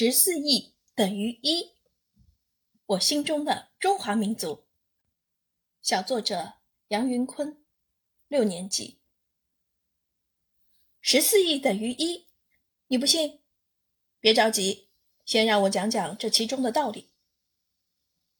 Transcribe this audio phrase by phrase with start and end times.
[0.00, 1.72] 十四亿等于一，
[2.86, 4.64] 我心中的中华民族。
[5.82, 6.52] 小作者
[6.86, 7.60] 杨云坤，
[8.28, 9.00] 六年级。
[11.00, 12.28] 十四亿等于一，
[12.86, 13.40] 你不信？
[14.20, 14.86] 别着急，
[15.24, 17.10] 先让我讲讲这其中的道理。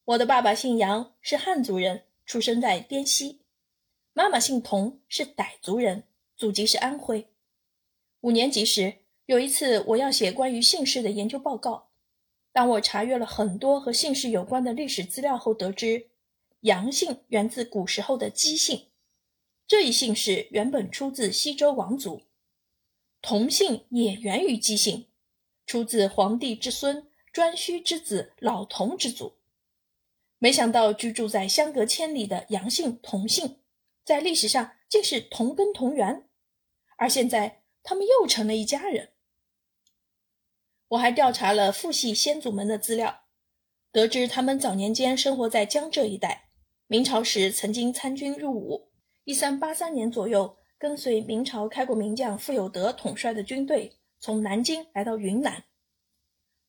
[0.04, 3.40] 我的爸爸姓杨，是汉族人，出生在滇西；
[4.12, 6.06] 妈妈姓童，是傣族人，
[6.36, 7.34] 祖籍是安徽。
[8.20, 9.07] 五年级时。
[9.28, 11.90] 有一次，我要写关于姓氏的研究报告。
[12.50, 16.08] 当我查阅了很多和姓氏有关的历史资料后，得知
[16.60, 18.86] 杨姓源自古时候的姬姓，
[19.66, 22.22] 这一姓氏原本出自西周王族；
[23.20, 25.08] 同姓也源于姬姓，
[25.66, 29.34] 出自黄帝之孙颛顼之子老同之祖。
[30.38, 33.58] 没想到居住在相隔千里的杨姓同姓，
[34.06, 36.26] 在历史上竟是同根同源，
[36.96, 39.10] 而现在他们又成了一家人。
[40.88, 43.24] 我还调查了父系先祖们的资料，
[43.92, 46.48] 得知他们早年间生活在江浙一带，
[46.86, 48.90] 明朝时曾经参军入伍。
[49.24, 55.64] 一三八三年左右，跟随明朝开国名将傅有德统帅的军队从南京来到云南。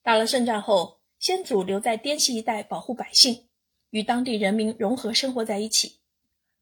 [0.03, 3.47] 打了胜仗后，先祖留在滇西一带保护百姓，
[3.91, 6.01] 与当地人民融合生活在一起。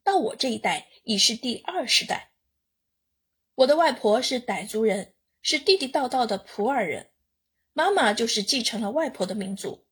[0.03, 2.31] 到我这一代已是第二十代。
[3.55, 7.09] 我的外婆是傣族人，是地地道道的普洱人。
[7.77, 9.85] 妈妈就是继承了外婆的民族，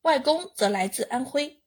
[0.00, 1.60] 外公则来自安徽，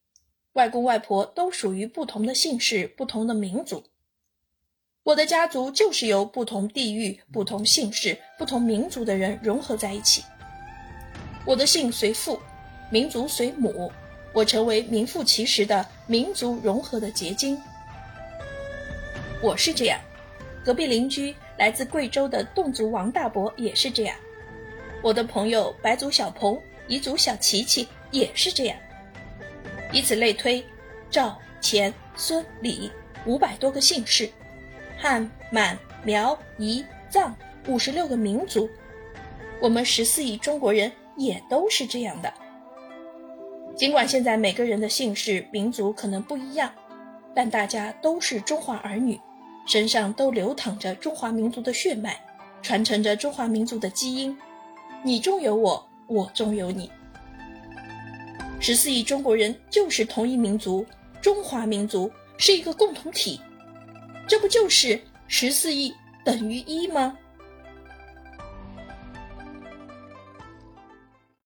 [0.54, 3.86] 外公外婆都属于不同的姓氏、不同的民族。
[5.04, 10.24] 我的家族就是由不同地域、不同姓氏、不同民族的人融合在一起。
[11.46, 12.40] 我的姓随父，
[12.90, 13.92] 民族随母，
[14.34, 17.62] 我成为名副其实的民族融合的结晶。
[19.40, 20.02] 我是这样，
[20.66, 24.18] 隔壁邻居来自贵州的侗族王大伯也是这样。
[25.04, 28.78] 我的朋友白族小鹏、彝族小琪琪也是这样，
[29.92, 30.64] 以此类推，
[31.10, 32.92] 赵、钱、孙、李
[33.26, 34.30] 五百多个姓氏，
[34.98, 37.36] 汉、满、苗、彝、藏
[37.68, 38.70] 五十六个民族，
[39.62, 42.34] 我们十四亿中国人也都是这样的。
[43.76, 46.74] 尽管现在每个人的姓氏、民族可能不一样，
[47.36, 49.20] 但大家都是中华儿女，
[49.68, 52.20] 身上都流淌着中华民族的血脉，
[52.64, 54.36] 传承着中华民族的基因。
[55.04, 56.92] 你中有我，我中有你。
[58.60, 60.86] 十四亿中国人就是同一民族，
[61.22, 63.40] 中华民族是一个共同体，
[64.28, 65.94] 这不就是十四亿
[66.26, 67.18] 等于一吗？